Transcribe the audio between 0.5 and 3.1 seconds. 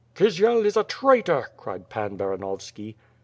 is a traitor/' cried Pan Baranovski.